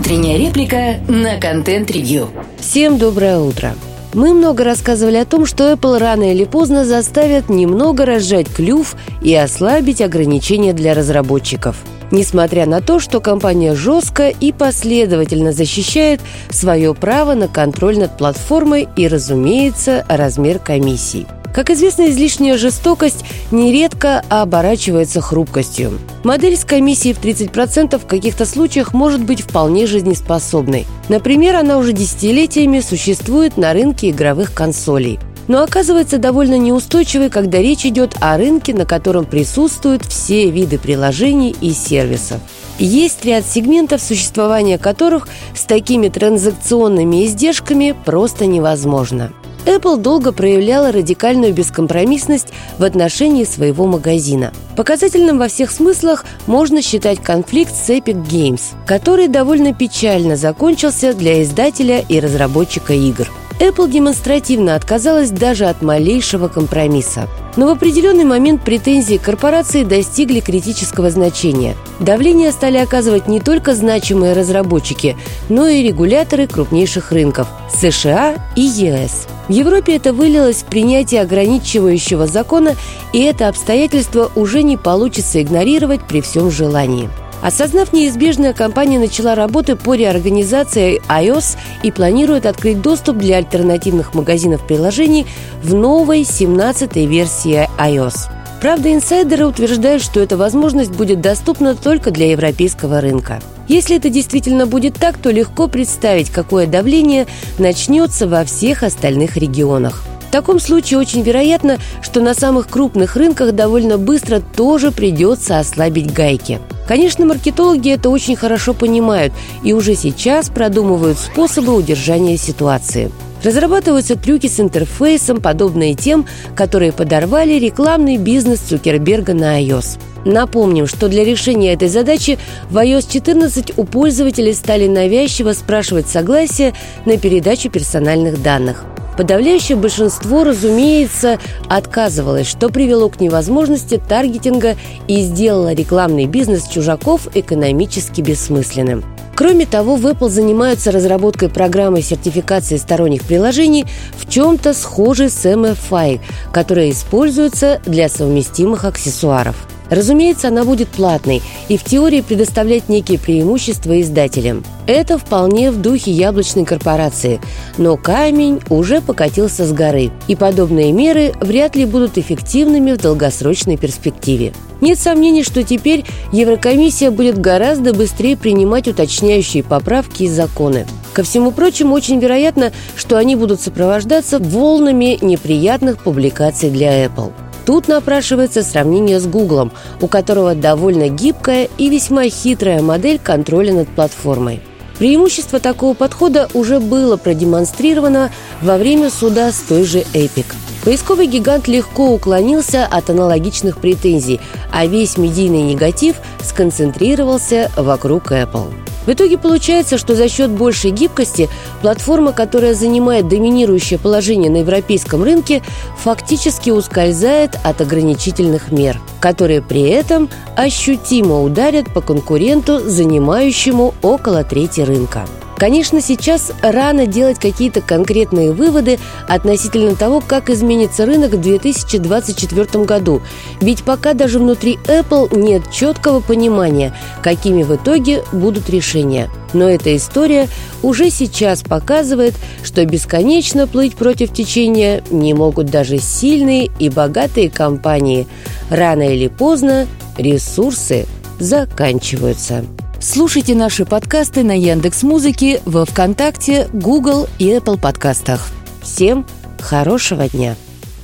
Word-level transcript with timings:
Утренняя 0.00 0.38
реплика 0.38 0.94
на 1.08 1.38
контент-ревью. 1.38 2.30
Всем 2.58 2.96
доброе 2.96 3.38
утро. 3.38 3.74
Мы 4.14 4.32
много 4.32 4.64
рассказывали 4.64 5.16
о 5.16 5.26
том, 5.26 5.44
что 5.44 5.70
Apple 5.70 5.98
рано 5.98 6.32
или 6.32 6.44
поздно 6.44 6.86
заставят 6.86 7.50
немного 7.50 8.06
разжать 8.06 8.48
клюв 8.48 8.96
и 9.20 9.34
ослабить 9.34 10.00
ограничения 10.00 10.72
для 10.72 10.94
разработчиков. 10.94 11.76
Несмотря 12.10 12.64
на 12.64 12.80
то, 12.80 12.98
что 12.98 13.20
компания 13.20 13.74
жестко 13.74 14.28
и 14.28 14.52
последовательно 14.52 15.52
защищает 15.52 16.22
свое 16.48 16.94
право 16.94 17.34
на 17.34 17.46
контроль 17.46 17.98
над 17.98 18.16
платформой 18.16 18.88
и, 18.96 19.06
разумеется, 19.06 20.06
размер 20.08 20.60
комиссий. 20.60 21.26
Как 21.54 21.70
известно, 21.70 22.08
излишняя 22.10 22.56
жестокость 22.56 23.24
нередко 23.50 24.24
оборачивается 24.28 25.20
хрупкостью. 25.20 25.98
Модель 26.22 26.56
с 26.56 26.64
комиссией 26.64 27.14
в 27.14 27.20
30% 27.20 27.98
в 27.98 28.06
каких-то 28.06 28.46
случаях 28.46 28.94
может 28.94 29.24
быть 29.24 29.42
вполне 29.42 29.86
жизнеспособной. 29.86 30.86
Например, 31.08 31.56
она 31.56 31.78
уже 31.78 31.92
десятилетиями 31.92 32.80
существует 32.80 33.56
на 33.56 33.72
рынке 33.72 34.10
игровых 34.10 34.54
консолей 34.54 35.18
но 35.50 35.64
оказывается 35.64 36.18
довольно 36.18 36.56
неустойчивой, 36.58 37.28
когда 37.28 37.58
речь 37.58 37.84
идет 37.84 38.14
о 38.20 38.36
рынке, 38.36 38.72
на 38.72 38.86
котором 38.86 39.24
присутствуют 39.24 40.04
все 40.04 40.48
виды 40.48 40.78
приложений 40.78 41.56
и 41.60 41.72
сервисов. 41.72 42.40
Есть 42.78 43.24
ряд 43.24 43.44
сегментов, 43.44 44.00
существования 44.00 44.78
которых 44.78 45.26
с 45.52 45.64
такими 45.64 46.06
транзакционными 46.06 47.26
издержками 47.26 47.96
просто 48.04 48.46
невозможно. 48.46 49.32
Apple 49.66 49.98
долго 49.98 50.32
проявляла 50.32 50.92
радикальную 50.92 51.52
бескомпромиссность 51.52 52.48
в 52.78 52.84
отношении 52.84 53.44
своего 53.44 53.86
магазина. 53.86 54.52
Показательным 54.76 55.38
во 55.38 55.48
всех 55.48 55.70
смыслах 55.70 56.24
можно 56.46 56.82
считать 56.82 57.22
конфликт 57.22 57.74
с 57.74 57.90
Epic 57.90 58.26
Games, 58.26 58.62
который 58.86 59.28
довольно 59.28 59.74
печально 59.74 60.36
закончился 60.36 61.12
для 61.12 61.42
издателя 61.42 62.04
и 62.08 62.20
разработчика 62.20 62.94
игр. 62.94 63.28
Apple 63.60 63.90
демонстративно 63.90 64.74
отказалась 64.74 65.30
даже 65.30 65.66
от 65.66 65.82
малейшего 65.82 66.48
компромисса. 66.48 67.28
Но 67.56 67.66
в 67.66 67.70
определенный 67.70 68.24
момент 68.24 68.62
претензии 68.64 69.18
корпорации 69.18 69.84
достигли 69.84 70.40
критического 70.40 71.10
значения. 71.10 71.76
Давление 71.98 72.52
стали 72.52 72.78
оказывать 72.78 73.28
не 73.28 73.38
только 73.38 73.74
значимые 73.74 74.32
разработчики, 74.32 75.18
но 75.50 75.68
и 75.68 75.82
регуляторы 75.82 76.46
крупнейших 76.46 77.12
рынков– 77.12 77.48
США 77.70 78.36
и 78.56 78.62
ЕС. 78.62 79.26
В 79.48 79.52
Европе 79.52 79.96
это 79.96 80.14
вылилось 80.14 80.62
в 80.62 80.64
принятие 80.64 81.20
ограничивающего 81.20 82.26
закона, 82.26 82.76
и 83.12 83.20
это 83.20 83.48
обстоятельство 83.48 84.30
уже 84.36 84.62
не 84.62 84.78
получится 84.78 85.42
игнорировать 85.42 86.00
при 86.06 86.22
всем 86.22 86.50
желании. 86.50 87.10
Осознав 87.42 87.94
неизбежное, 87.94 88.52
компания 88.52 88.98
начала 88.98 89.34
работы 89.34 89.74
по 89.74 89.94
реорганизации 89.94 91.00
iOS 91.08 91.56
и 91.82 91.90
планирует 91.90 92.44
открыть 92.44 92.82
доступ 92.82 93.16
для 93.16 93.36
альтернативных 93.36 94.14
магазинов 94.14 94.66
приложений 94.66 95.26
в 95.62 95.72
новой 95.72 96.20
17-й 96.22 97.06
версии 97.06 97.68
iOS. 97.78 98.30
Правда, 98.60 98.92
инсайдеры 98.92 99.46
утверждают, 99.46 100.02
что 100.02 100.20
эта 100.20 100.36
возможность 100.36 100.92
будет 100.92 101.22
доступна 101.22 101.74
только 101.74 102.10
для 102.10 102.30
европейского 102.30 103.00
рынка. 103.00 103.40
Если 103.68 103.96
это 103.96 104.10
действительно 104.10 104.66
будет 104.66 104.96
так, 104.96 105.16
то 105.16 105.30
легко 105.30 105.66
представить, 105.66 106.28
какое 106.28 106.66
давление 106.66 107.26
начнется 107.58 108.28
во 108.28 108.44
всех 108.44 108.82
остальных 108.82 109.38
регионах. 109.38 110.02
В 110.28 110.32
таком 110.32 110.60
случае 110.60 110.98
очень 110.98 111.22
вероятно, 111.22 111.78
что 112.02 112.20
на 112.20 112.34
самых 112.34 112.68
крупных 112.68 113.16
рынках 113.16 113.52
довольно 113.52 113.96
быстро 113.96 114.40
тоже 114.40 114.92
придется 114.92 115.58
ослабить 115.58 116.12
гайки. 116.12 116.60
Конечно, 116.90 117.24
маркетологи 117.24 117.88
это 117.92 118.10
очень 118.10 118.34
хорошо 118.34 118.74
понимают 118.74 119.32
и 119.62 119.72
уже 119.72 119.94
сейчас 119.94 120.48
продумывают 120.48 121.20
способы 121.20 121.72
удержания 121.72 122.36
ситуации. 122.36 123.12
Разрабатываются 123.44 124.16
трюки 124.16 124.48
с 124.48 124.58
интерфейсом, 124.58 125.40
подобные 125.40 125.94
тем, 125.94 126.26
которые 126.56 126.90
подорвали 126.90 127.60
рекламный 127.60 128.16
бизнес 128.16 128.58
Цукерберга 128.58 129.34
на 129.34 129.62
iOS. 129.62 130.00
Напомним, 130.24 130.88
что 130.88 131.08
для 131.08 131.22
решения 131.22 131.74
этой 131.74 131.86
задачи 131.86 132.40
в 132.70 132.76
iOS 132.76 133.06
14 133.08 133.78
у 133.78 133.84
пользователей 133.84 134.52
стали 134.52 134.88
навязчиво 134.88 135.52
спрашивать 135.52 136.08
согласие 136.08 136.74
на 137.06 137.18
передачу 137.18 137.70
персональных 137.70 138.42
данных. 138.42 138.84
Подавляющее 139.16 139.76
большинство, 139.76 140.44
разумеется, 140.44 141.38
отказывалось, 141.68 142.46
что 142.46 142.68
привело 142.68 143.08
к 143.08 143.20
невозможности 143.20 144.00
таргетинга 144.08 144.76
и 145.08 145.20
сделало 145.22 145.72
рекламный 145.72 146.26
бизнес 146.26 146.66
чужаков 146.68 147.28
экономически 147.34 148.20
бессмысленным. 148.20 149.04
Кроме 149.34 149.64
того, 149.64 149.96
в 149.96 150.06
Apple 150.06 150.28
занимаются 150.28 150.90
разработкой 150.90 151.48
программы 151.48 152.02
сертификации 152.02 152.76
сторонних 152.76 153.24
приложений 153.24 153.86
в 154.18 154.28
чем-то 154.28 154.74
схожей 154.74 155.30
с 155.30 155.46
MFI, 155.46 156.20
которая 156.52 156.90
используется 156.90 157.80
для 157.86 158.08
совместимых 158.08 158.84
аксессуаров– 158.84 159.56
Разумеется, 159.90 160.48
она 160.48 160.64
будет 160.64 160.88
платной 160.88 161.42
и 161.68 161.76
в 161.76 161.84
теории 161.84 162.20
предоставлять 162.20 162.88
некие 162.88 163.18
преимущества 163.18 164.00
издателям. 164.00 164.64
Это 164.86 165.18
вполне 165.18 165.70
в 165.70 165.80
духе 165.80 166.12
яблочной 166.12 166.64
корпорации, 166.64 167.40
но 167.76 167.96
камень 167.96 168.60
уже 168.70 169.00
покатился 169.00 169.66
с 169.66 169.72
горы, 169.72 170.10
и 170.28 170.36
подобные 170.36 170.92
меры 170.92 171.32
вряд 171.40 171.76
ли 171.76 171.84
будут 171.84 172.18
эффективными 172.18 172.92
в 172.92 172.98
долгосрочной 172.98 173.76
перспективе. 173.76 174.52
Нет 174.80 174.98
сомнений, 174.98 175.44
что 175.44 175.62
теперь 175.62 176.04
Еврокомиссия 176.32 177.10
будет 177.10 177.38
гораздо 177.38 177.92
быстрее 177.92 178.36
принимать 178.36 178.88
уточняющие 178.88 179.62
поправки 179.62 180.22
и 180.22 180.28
законы. 180.28 180.86
Ко 181.12 181.22
всему 181.22 181.50
прочему, 181.50 181.94
очень 181.94 182.20
вероятно, 182.20 182.72
что 182.96 183.18
они 183.18 183.36
будут 183.36 183.60
сопровождаться 183.60 184.38
волнами 184.38 185.18
неприятных 185.20 186.02
публикаций 186.02 186.70
для 186.70 187.04
Apple. 187.04 187.32
Тут 187.70 187.86
напрашивается 187.86 188.64
сравнение 188.64 189.20
с 189.20 189.28
Гуглом, 189.28 189.70
у 190.00 190.08
которого 190.08 190.56
довольно 190.56 191.08
гибкая 191.08 191.68
и 191.78 191.88
весьма 191.88 192.24
хитрая 192.24 192.82
модель 192.82 193.20
контроля 193.20 193.72
над 193.72 193.88
платформой. 193.88 194.60
Преимущество 194.98 195.60
такого 195.60 195.94
подхода 195.94 196.48
уже 196.52 196.80
было 196.80 197.16
продемонстрировано 197.16 198.32
во 198.60 198.76
время 198.76 199.08
суда 199.08 199.52
с 199.52 199.60
той 199.60 199.84
же 199.84 200.00
Epic. 200.14 200.46
Поисковый 200.84 201.28
гигант 201.28 201.68
легко 201.68 202.10
уклонился 202.10 202.86
от 202.86 203.08
аналогичных 203.08 203.78
претензий, 203.78 204.40
а 204.72 204.86
весь 204.86 205.16
медийный 205.16 205.62
негатив 205.62 206.16
сконцентрировался 206.42 207.70
вокруг 207.76 208.32
Apple. 208.32 208.89
В 209.06 209.12
итоге 209.12 209.38
получается, 209.38 209.98
что 209.98 210.14
за 210.14 210.28
счет 210.28 210.50
большей 210.50 210.90
гибкости 210.90 211.48
платформа, 211.80 212.32
которая 212.32 212.74
занимает 212.74 213.28
доминирующее 213.28 213.98
положение 213.98 214.50
на 214.50 214.58
европейском 214.58 215.22
рынке, 215.22 215.62
фактически 215.98 216.70
ускользает 216.70 217.58
от 217.64 217.80
ограничительных 217.80 218.70
мер, 218.70 219.00
которые 219.20 219.62
при 219.62 219.82
этом 219.82 220.28
ощутимо 220.56 221.42
ударят 221.42 221.92
по 221.92 222.00
конкуренту, 222.00 222.78
занимающему 222.78 223.94
около 224.02 224.44
трети 224.44 224.82
рынка. 224.82 225.26
Конечно, 225.60 226.00
сейчас 226.00 226.52
рано 226.62 227.06
делать 227.06 227.38
какие-то 227.38 227.82
конкретные 227.82 228.50
выводы 228.50 228.98
относительно 229.28 229.94
того, 229.94 230.22
как 230.26 230.48
изменится 230.48 231.04
рынок 231.04 231.32
в 231.32 231.40
2024 231.42 232.84
году, 232.86 233.20
ведь 233.60 233.82
пока 233.82 234.14
даже 234.14 234.38
внутри 234.38 234.78
Apple 234.86 235.38
нет 235.38 235.70
четкого 235.70 236.20
понимания, 236.20 236.96
какими 237.22 237.62
в 237.62 237.76
итоге 237.76 238.24
будут 238.32 238.70
решения. 238.70 239.28
Но 239.52 239.68
эта 239.68 239.94
история 239.94 240.48
уже 240.82 241.10
сейчас 241.10 241.60
показывает, 241.60 242.34
что 242.62 242.82
бесконечно 242.86 243.66
плыть 243.66 243.96
против 243.96 244.32
течения 244.32 245.04
не 245.10 245.34
могут 245.34 245.66
даже 245.66 245.98
сильные 245.98 246.70
и 246.78 246.88
богатые 246.88 247.50
компании. 247.50 248.26
Рано 248.70 249.02
или 249.02 249.28
поздно 249.28 249.86
ресурсы 250.16 251.04
заканчиваются. 251.38 252.64
Слушайте 253.02 253.54
наши 253.54 253.86
подкасты 253.86 254.42
на 254.42 254.52
Яндекс 254.52 255.02
Музыке, 255.04 255.62
во 255.64 255.86
ВКонтакте, 255.86 256.68
Google 256.74 257.28
и 257.38 257.48
Apple 257.48 257.80
подкастах. 257.80 258.48
Всем 258.82 259.26
хорошего 259.58 260.28
дня. 260.28 260.54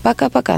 Пока-пока. 0.03 0.55